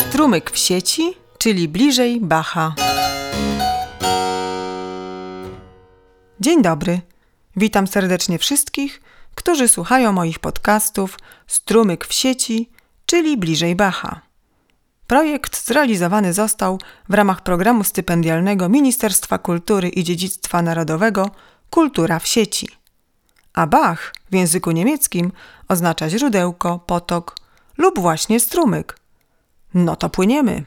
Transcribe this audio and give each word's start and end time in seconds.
Strumyk 0.00 0.50
w 0.50 0.58
sieci, 0.58 1.14
czyli 1.38 1.68
bliżej 1.68 2.20
Bacha. 2.20 2.74
Dzień 6.40 6.62
dobry. 6.62 7.00
Witam 7.56 7.86
serdecznie 7.86 8.38
wszystkich, 8.38 9.02
którzy 9.34 9.68
słuchają 9.68 10.12
moich 10.12 10.38
podcastów 10.38 11.18
Strumyk 11.46 12.06
w 12.06 12.12
sieci, 12.12 12.70
czyli 13.06 13.36
bliżej 13.36 13.76
Bacha. 13.76 14.20
Projekt 15.06 15.66
zrealizowany 15.66 16.32
został 16.32 16.78
w 17.08 17.14
ramach 17.14 17.42
programu 17.42 17.84
stypendialnego 17.84 18.68
Ministerstwa 18.68 19.38
Kultury 19.38 19.88
i 19.88 20.04
Dziedzictwa 20.04 20.62
Narodowego 20.62 21.30
Kultura 21.70 22.18
w 22.18 22.26
sieci. 22.26 22.68
A 23.54 23.66
Bach 23.66 24.12
w 24.30 24.34
języku 24.34 24.70
niemieckim 24.70 25.32
oznacza 25.68 26.10
źródełko, 26.10 26.78
potok 26.78 27.36
lub 27.80 27.98
właśnie 27.98 28.40
strumyk. 28.40 28.96
No 29.74 29.96
to 29.96 30.10
płyniemy. 30.10 30.64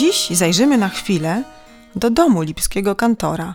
Dziś 0.00 0.30
zajrzymy 0.30 0.78
na 0.78 0.88
chwilę 0.88 1.44
do 1.96 2.10
domu 2.10 2.42
lipskiego 2.42 2.94
kantora, 2.94 3.54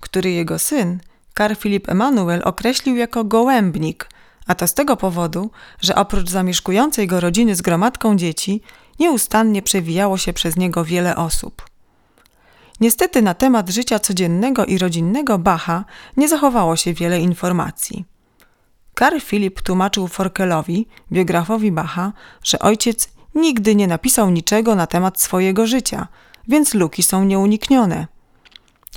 który 0.00 0.30
jego 0.30 0.58
syn, 0.58 1.00
Karl 1.34 1.54
Filip 1.54 1.88
Emanuel, 1.88 2.42
określił 2.44 2.96
jako 2.96 3.24
gołębnik, 3.24 4.08
a 4.46 4.54
to 4.54 4.66
z 4.66 4.74
tego 4.74 4.96
powodu, 4.96 5.50
że 5.80 5.94
oprócz 5.94 6.30
zamieszkującej 6.30 7.06
go 7.06 7.20
rodziny 7.20 7.54
z 7.54 7.62
gromadką 7.62 8.16
dzieci, 8.16 8.62
nieustannie 9.00 9.62
przewijało 9.62 10.18
się 10.18 10.32
przez 10.32 10.56
niego 10.56 10.84
wiele 10.84 11.16
osób. 11.16 11.70
Niestety 12.80 13.22
na 13.22 13.34
temat 13.34 13.70
życia 13.70 13.98
codziennego 13.98 14.64
i 14.64 14.78
rodzinnego 14.78 15.38
Bacha 15.38 15.84
nie 16.16 16.28
zachowało 16.28 16.76
się 16.76 16.94
wiele 16.94 17.20
informacji. 17.20 18.04
Karl 18.94 19.20
Filip 19.20 19.62
tłumaczył 19.62 20.08
Forkelowi, 20.08 20.86
biografowi 21.12 21.72
Bacha, 21.72 22.12
że 22.42 22.58
ojciec 22.58 23.17
nigdy 23.40 23.74
nie 23.74 23.86
napisał 23.86 24.30
niczego 24.30 24.74
na 24.74 24.86
temat 24.86 25.20
swojego 25.20 25.66
życia, 25.66 26.08
więc 26.48 26.74
luki 26.74 27.02
są 27.02 27.24
nieuniknione. 27.24 28.06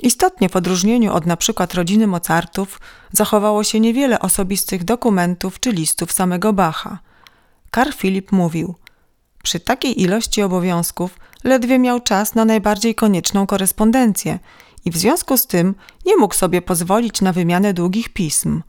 Istotnie 0.02 0.50
w 0.50 0.56
odróżnieniu 0.56 1.14
od 1.14 1.24
np. 1.24 1.68
rodziny 1.74 2.08
Mozartów 2.08 2.80
zachowało 3.12 3.64
się 3.64 3.80
niewiele 3.80 4.20
osobistych 4.20 4.84
dokumentów 4.84 5.60
czy 5.60 5.72
listów 5.72 6.12
samego 6.12 6.54
Bacha. 6.54 7.00
Karl 7.72 7.92
Filip 7.92 8.32
mówił: 8.32 8.76
Przy 9.44 9.60
takiej 9.60 10.02
ilości 10.02 10.42
obowiązków 10.42 11.20
ledwie 11.44 11.80
miał 11.80 12.00
czas 12.00 12.36
na 12.36 12.46
najbardziej 12.46 12.96
konieczną 12.96 13.48
korespondencję 13.48 14.40
i 14.86 14.92
w 14.92 14.98
związku 14.98 15.38
z 15.38 15.48
tym 15.48 15.76
nie 16.06 16.18
mógł 16.18 16.34
sobie 16.34 16.62
pozwolić 16.62 17.22
na 17.22 17.34
wymianę 17.34 17.74
długich 17.74 18.10
pism. 18.10 18.62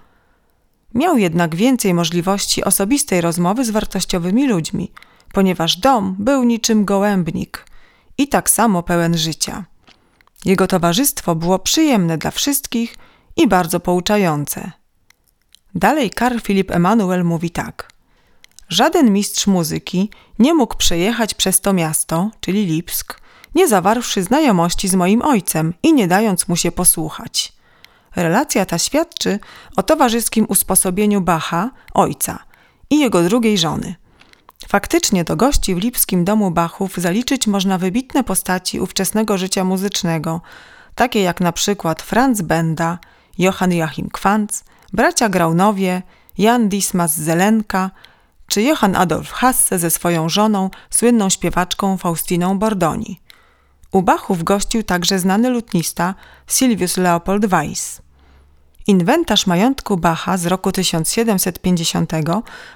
Miał 0.94 1.18
jednak 1.18 1.54
więcej 1.54 1.94
możliwości 1.94 2.64
osobistej 2.64 3.20
rozmowy 3.20 3.64
z 3.64 3.70
wartościowymi 3.70 4.48
ludźmi– 4.48 4.92
ponieważ 5.32 5.76
dom 5.76 6.16
był 6.18 6.44
niczym 6.44 6.84
gołębnik 6.84 7.66
i 8.18 8.28
tak 8.28 8.50
samo 8.50 8.82
pełen 8.82 9.18
życia. 9.18 9.64
Jego 10.44 10.66
towarzystwo 10.66 11.34
było 11.34 11.58
przyjemne 11.58 12.18
dla 12.18 12.30
wszystkich 12.30 12.96
i 13.36 13.48
bardzo 13.48 13.80
pouczające. 13.80 14.72
Dalej 15.74 16.10
Karl 16.10 16.38
Filip 16.38 16.70
Emanuel 16.70 17.24
mówi 17.24 17.50
tak. 17.50 17.92
Żaden 18.68 19.12
mistrz 19.12 19.46
muzyki 19.46 20.10
nie 20.38 20.54
mógł 20.54 20.76
przejechać 20.76 21.34
przez 21.34 21.60
to 21.60 21.72
miasto, 21.72 22.30
czyli 22.40 22.66
Lipsk, 22.66 23.20
nie 23.54 23.68
zawarłszy 23.68 24.22
znajomości 24.22 24.88
z 24.88 24.94
moim 24.94 25.22
ojcem 25.22 25.74
i 25.82 25.92
nie 25.92 26.08
dając 26.08 26.48
mu 26.48 26.56
się 26.56 26.72
posłuchać. 26.72 27.52
Relacja 28.16 28.66
ta 28.66 28.78
świadczy 28.78 29.38
o 29.76 29.82
towarzyskim 29.82 30.46
usposobieniu 30.48 31.20
Bacha, 31.20 31.70
ojca 31.94 32.38
i 32.90 33.00
jego 33.00 33.22
drugiej 33.22 33.58
żony. 33.58 33.94
Faktycznie 34.68 35.24
do 35.24 35.36
gości 35.36 35.74
w 35.74 35.78
lipskim 35.78 36.24
domu 36.24 36.50
Bachów 36.50 36.96
zaliczyć 36.96 37.46
można 37.46 37.78
wybitne 37.78 38.24
postaci 38.24 38.80
ówczesnego 38.80 39.38
życia 39.38 39.64
muzycznego, 39.64 40.40
takie 40.94 41.22
jak 41.22 41.40
na 41.40 41.52
przykład 41.52 42.02
Franz 42.02 42.42
Benda, 42.42 42.98
Johann 43.38 43.72
Joachim 43.72 44.08
Quantz, 44.10 44.64
bracia 44.92 45.28
Graunowie, 45.28 46.02
Jan 46.38 46.68
Dismas 46.68 47.16
Zelenka 47.16 47.90
czy 48.46 48.62
Johann 48.62 48.96
Adolf 48.96 49.32
Hasse 49.32 49.78
ze 49.78 49.90
swoją 49.90 50.28
żoną, 50.28 50.70
słynną 50.90 51.30
śpiewaczką 51.30 51.96
Faustiną 51.96 52.58
Bordoni. 52.58 53.20
U 53.92 54.02
Bachów 54.02 54.44
gościł 54.44 54.82
także 54.82 55.18
znany 55.18 55.50
lutnista 55.50 56.14
Silvius 56.46 56.96
Leopold 56.96 57.46
Weiss. 57.46 58.02
Inwentarz 58.86 59.46
majątku 59.46 59.96
Bacha 59.96 60.36
z 60.36 60.46
roku 60.46 60.72
1750 60.72 62.12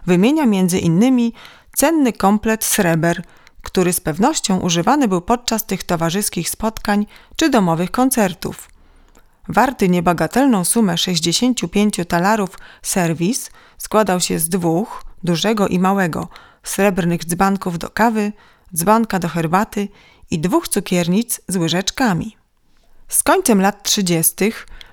wymienia 0.07 0.47
między 0.47 0.79
innymi 0.79 1.33
cenny 1.77 2.13
komplet 2.13 2.65
sreber, 2.65 3.23
który 3.63 3.93
z 3.93 4.01
pewnością 4.01 4.59
używany 4.61 5.09
był 5.09 5.21
podczas 5.21 5.67
tych 5.67 5.83
towarzyskich 5.83 6.51
spotkań 6.51 7.07
czy 7.37 7.51
domowych 7.51 7.91
koncertów. 7.91 8.69
Warty 9.49 9.89
niebagatelną 9.89 10.65
sumę 10.65 10.99
65 10.99 12.01
talarów 12.09 12.59
serwis 12.83 13.51
składał 13.79 14.21
się 14.21 14.39
z 14.39 14.49
dwóch, 14.49 15.03
dużego 15.25 15.69
i 15.69 15.79
małego, 15.79 16.29
srebrnych 16.63 17.25
dzbanków 17.25 17.79
do 17.79 17.91
kawy, 17.91 18.33
dzbanka 18.75 19.19
do 19.19 19.29
herbaty 19.29 19.89
i 20.31 20.39
dwóch 20.39 20.69
cukiernic 20.69 21.41
z 21.49 21.57
łyżeczkami. 21.57 22.37
Z 23.09 23.23
końcem 23.23 23.61
lat 23.61 23.83
30. 23.83 24.35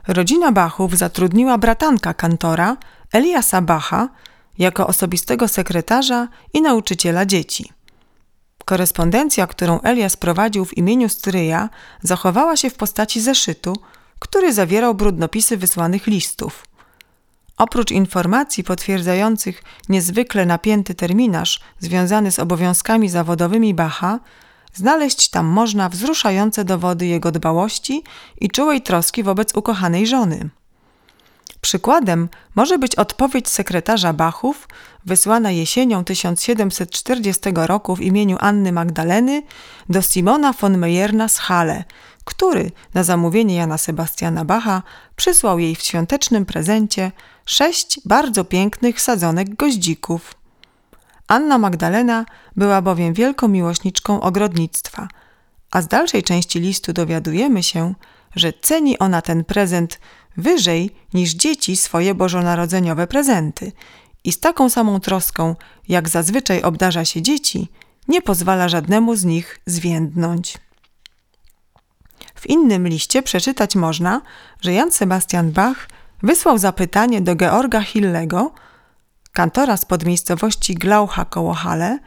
rodzina 0.08 0.52
Bachów 0.52 0.98
zatrudniła 0.98 1.58
bratanka 1.58 2.14
kantora, 2.14 2.78
Eliasa 3.12 3.62
Bacha, 3.62 4.10
jako 4.58 4.88
osobistego 4.88 5.48
sekretarza 5.48 6.28
i 6.54 6.62
nauczyciela 6.62 7.26
dzieci. 7.26 7.72
Korespondencja, 8.66 9.48
którą 9.48 9.82
Elias 9.82 10.18
prowadził 10.18 10.66
w 10.66 10.78
imieniu 10.78 11.10
stryja, 11.10 11.70
zachowała 12.02 12.56
się 12.56 12.70
w 12.70 12.76
postaci 12.76 13.22
zeszytu, 13.22 13.76
który 14.20 14.54
zawierał 14.54 14.96
brudnopisy 14.96 15.58
wysłanych 15.58 16.08
listów. 16.08 16.66
Oprócz 17.58 17.92
informacji 17.92 18.64
potwierdzających 18.64 19.64
niezwykle 19.90 20.46
napięty 20.46 20.96
terminarz 20.96 21.60
związany 21.80 22.32
z 22.32 22.40
obowiązkami 22.40 23.10
zawodowymi 23.10 23.74
Bacha, 23.74 24.20
znaleźć 24.74 25.30
tam 25.30 25.46
można 25.46 25.90
wzruszające 25.90 26.66
dowody 26.66 27.06
jego 27.06 27.32
dbałości 27.32 28.04
i 28.42 28.50
czułej 28.50 28.82
troski 28.82 29.24
wobec 29.24 29.56
ukochanej 29.56 30.08
żony. 30.08 30.50
Przykładem 31.62 32.30
może 32.56 32.78
być 32.78 32.96
odpowiedź 32.96 33.50
sekretarza 33.50 34.14
Bachów, 34.14 34.68
wysłana 35.06 35.52
jesienią 35.52 36.04
1740 36.04 37.42
roku 37.56 37.96
w 37.96 38.02
imieniu 38.02 38.38
Anny 38.40 38.72
Magdaleny 38.72 39.42
do 39.90 40.02
Simona 40.02 40.54
von 40.54 40.78
Meyerna 40.78 41.28
z 41.28 41.38
Halle, 41.38 41.84
który 42.24 42.72
na 42.94 43.04
zamówienie 43.04 43.56
Jana 43.56 43.78
Sebastiana 43.78 44.46
Bacha 44.46 44.84
przysłał 45.16 45.60
jej 45.60 45.76
w 45.76 45.82
świątecznym 45.82 46.46
prezencie 46.46 47.12
sześć 47.46 48.00
bardzo 48.06 48.46
pięknych 48.46 49.02
sadzonek 49.02 49.56
goździków. 49.56 50.43
Anna 51.34 51.58
Magdalena 51.58 52.26
była 52.56 52.82
bowiem 52.82 53.14
wielką 53.14 53.48
miłośniczką 53.48 54.22
ogrodnictwa, 54.22 55.08
a 55.72 55.82
z 55.82 55.88
dalszej 55.88 56.24
części 56.24 56.60
listu 56.60 56.94
dowiadujemy 56.94 57.64
się, 57.64 57.94
że 58.36 58.54
ceni 58.62 59.00
ona 59.00 59.22
ten 59.22 59.44
prezent 59.44 60.00
wyżej 60.38 60.92
niż 61.14 61.32
dzieci 61.32 61.78
swoje 61.78 62.16
bożonarodzeniowe 62.16 63.08
prezenty 63.08 63.72
i 64.24 64.32
z 64.32 64.40
taką 64.40 64.70
samą 64.70 65.00
troską, 65.00 65.56
jak 65.88 66.10
zazwyczaj 66.10 66.62
obdarza 66.62 67.06
się 67.06 67.22
dzieci, 67.22 67.68
nie 68.08 68.22
pozwala 68.22 68.70
żadnemu 68.70 69.16
z 69.16 69.26
nich 69.26 69.60
zwiędnąć. 69.66 70.58
W 72.36 72.50
innym 72.50 72.88
liście 72.88 73.24
przeczytać 73.24 73.76
można, 73.76 74.22
że 74.62 74.74
Jan 74.74 74.92
Sebastian 74.92 75.52
Bach 75.52 75.90
wysłał 76.24 76.58
zapytanie 76.58 77.22
do 77.22 77.36
Georga 77.36 77.82
Hillego, 77.82 78.52
kantora 79.34 79.78
z 79.78 79.86
podmiejscowości 79.86 80.76
Glaucha 80.76 81.26
koło 81.26 81.54
Hale, 81.54 82.00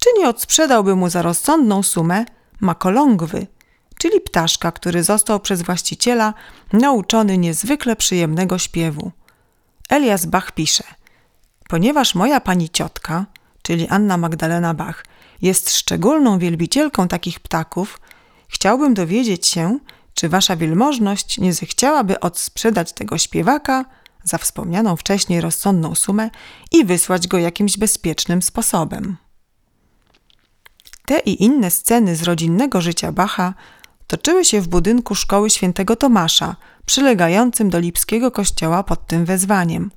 czy 0.00 0.08
nie 0.18 0.28
odsprzedałby 0.28 0.96
mu 0.96 1.08
za 1.10 1.22
rozsądną 1.22 1.82
sumę 1.82 2.24
makolągwy, 2.60 3.46
czyli 3.98 4.20
ptaszka, 4.20 4.72
który 4.72 5.02
został 5.02 5.40
przez 5.40 5.62
właściciela 5.62 6.34
nauczony 6.72 7.38
niezwykle 7.38 7.96
przyjemnego 7.96 8.58
śpiewu. 8.58 9.12
Elias 9.88 10.26
Bach 10.26 10.52
pisze: 10.52 10.84
Ponieważ 11.68 12.14
moja 12.14 12.40
pani 12.40 12.70
ciotka, 12.70 13.26
czyli 13.62 13.88
Anna 13.88 14.16
Magdalena 14.16 14.74
Bach, 14.74 15.04
jest 15.42 15.74
szczególną 15.74 16.38
wielbicielką 16.38 17.08
takich 17.08 17.40
ptaków, 17.40 18.00
chciałbym 18.48 18.94
dowiedzieć 18.94 19.46
się, 19.46 19.78
czy 20.14 20.28
wasza 20.28 20.56
wielmożność 20.56 21.38
nie 21.38 21.52
zechciałaby 21.52 22.20
odsprzedać 22.20 22.92
tego 22.92 23.18
śpiewaka 23.18 23.84
za 24.28 24.38
wspomnianą 24.38 24.96
wcześniej 24.96 25.40
rozsądną 25.40 25.94
sumę 25.94 26.30
i 26.72 26.84
wysłać 26.84 27.28
go 27.28 27.38
jakimś 27.38 27.78
bezpiecznym 27.78 28.42
sposobem. 28.42 29.16
Te 31.06 31.18
i 31.18 31.44
inne 31.44 31.70
sceny 31.70 32.16
z 32.16 32.22
rodzinnego 32.22 32.80
życia 32.80 33.12
Bacha 33.12 33.54
toczyły 34.06 34.44
się 34.44 34.60
w 34.60 34.68
budynku 34.68 35.14
szkoły 35.14 35.50
świętego 35.50 35.96
Tomasza, 35.96 36.56
przylegającym 36.86 37.70
do 37.70 37.78
lipskiego 37.78 38.30
kościoła 38.30 38.82
pod 38.82 39.06
tym 39.06 39.24
wezwaniem. 39.24 39.90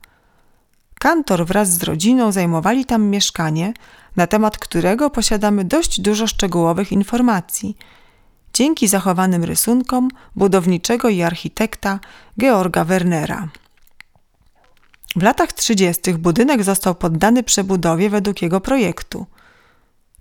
Kantor 1.00 1.46
wraz 1.46 1.70
z 1.70 1.84
rodziną 1.84 2.32
zajmowali 2.32 2.86
tam 2.86 3.04
mieszkanie, 3.04 3.74
na 4.16 4.28
temat 4.28 4.58
którego 4.58 5.10
posiadamy 5.10 5.66
dość 5.66 6.02
dużo 6.02 6.28
szczegółowych 6.28 6.92
informacji, 6.92 7.78
dzięki 8.54 8.88
zachowanym 8.88 9.44
rysunkom 9.44 10.10
budowniczego 10.36 11.10
i 11.10 11.22
architekta 11.22 12.00
Georga 12.40 12.84
Wernera. 12.86 13.48
W 15.16 15.24
latach 15.24 15.54
30. 15.54 16.14
budynek 16.14 16.64
został 16.64 16.96
poddany 16.96 17.44
przebudowie 17.44 18.10
według 18.10 18.42
jego 18.42 18.62
projektu. 18.62 19.26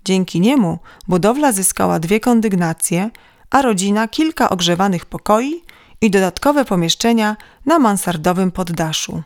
Dzięki 0.05 0.39
niemu 0.39 0.79
budowla 1.07 1.51
zyskała 1.51 1.99
dwie 1.99 2.19
kondygnacje, 2.19 3.09
a 3.49 3.61
rodzina 3.61 4.07
kilka 4.07 4.49
ogrzewanych 4.49 5.05
pokoi 5.05 5.63
i 6.01 6.11
dodatkowe 6.11 6.65
pomieszczenia 6.65 7.37
na 7.65 7.79
mansardowym 7.79 8.51
poddaszu. 8.51 9.23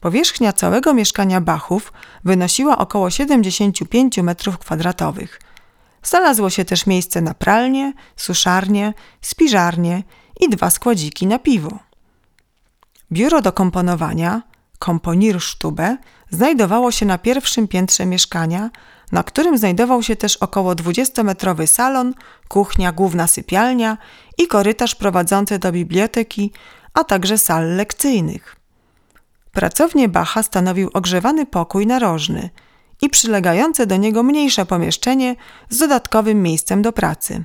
Powierzchnia 0.00 0.52
całego 0.52 0.94
mieszkania 0.94 1.40
Bachów 1.40 1.92
wynosiła 2.24 2.78
około 2.78 3.10
75 3.10 4.18
m2. 4.18 5.26
Znalazło 6.02 6.50
się 6.50 6.64
też 6.64 6.86
miejsce 6.86 7.20
na 7.20 7.34
pralnię, 7.34 7.92
suszarnię, 8.16 8.94
spiżarnię 9.20 10.02
i 10.40 10.48
dwa 10.48 10.70
składziki 10.70 11.26
na 11.26 11.38
piwo. 11.38 11.87
Biuro 13.12 13.42
do 13.42 13.52
komponowania, 13.52 14.42
komponierstube, 14.78 15.96
znajdowało 16.30 16.90
się 16.90 17.06
na 17.06 17.18
pierwszym 17.18 17.68
piętrze 17.68 18.06
mieszkania, 18.06 18.70
na 19.12 19.22
którym 19.22 19.58
znajdował 19.58 20.02
się 20.02 20.16
też 20.16 20.36
około 20.36 20.72
20-metrowy 20.72 21.66
salon, 21.66 22.14
kuchnia, 22.48 22.92
główna 22.92 23.26
sypialnia 23.26 23.98
i 24.38 24.46
korytarz 24.46 24.94
prowadzący 24.94 25.58
do 25.58 25.72
biblioteki, 25.72 26.52
a 26.94 27.04
także 27.04 27.38
sal 27.38 27.76
lekcyjnych. 27.76 28.56
Pracownię 29.52 30.08
Bacha 30.08 30.42
stanowił 30.42 30.90
ogrzewany 30.94 31.46
pokój 31.46 31.86
narożny 31.86 32.50
i 33.02 33.08
przylegające 33.08 33.86
do 33.86 33.96
niego 33.96 34.22
mniejsze 34.22 34.66
pomieszczenie 34.66 35.36
z 35.68 35.78
dodatkowym 35.78 36.42
miejscem 36.42 36.82
do 36.82 36.92
pracy. 36.92 37.44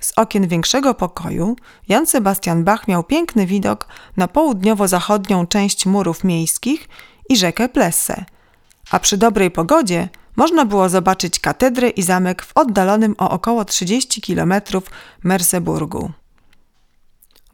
Z 0.00 0.12
okien 0.16 0.48
większego 0.48 0.94
pokoju 0.94 1.56
Jan 1.88 2.06
Sebastian 2.06 2.64
Bach 2.64 2.88
miał 2.88 3.04
piękny 3.04 3.46
widok 3.46 3.88
na 4.16 4.28
południowo-zachodnią 4.28 5.46
część 5.46 5.86
murów 5.86 6.24
miejskich 6.24 6.88
i 7.28 7.36
rzekę 7.36 7.68
Plesse, 7.68 8.24
a 8.90 8.98
przy 8.98 9.16
dobrej 9.16 9.50
pogodzie 9.50 10.08
można 10.36 10.64
było 10.64 10.88
zobaczyć 10.88 11.40
katedrę 11.40 11.88
i 11.88 12.02
zamek 12.02 12.42
w 12.42 12.52
oddalonym 12.54 13.14
o 13.18 13.30
około 13.30 13.64
30 13.64 14.22
km 14.22 14.54
Merseburgu. 15.24 16.12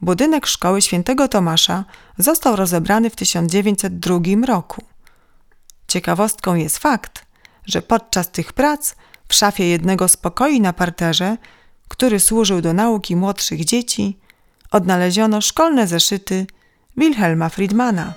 Budynek 0.03 0.47
szkoły 0.47 0.83
świętego 0.83 1.29
Tomasza 1.29 1.85
został 2.19 2.57
rozebrany 2.57 3.11
w 3.11 3.17
1902 3.17 4.47
roku. 4.47 4.85
Ciekawostką 5.89 6.55
jest 6.55 6.79
fakt, 6.79 7.27
że 7.67 7.83
podczas 7.83 8.31
tych 8.31 8.53
prac 8.53 8.95
w 9.29 9.35
szafie 9.35 9.65
jednego 9.65 10.09
z 10.09 10.17
pokoi 10.17 10.61
na 10.61 10.73
parterze, 10.73 11.37
który 11.93 12.21
służył 12.21 12.61
do 12.61 12.73
nauki 12.73 13.17
młodszych 13.17 13.65
dzieci, 13.65 14.17
odnaleziono 14.71 15.41
szkolne 15.41 15.87
zeszyty 15.87 16.47
Wilhelma 16.97 17.49
Friedmana. 17.49 18.13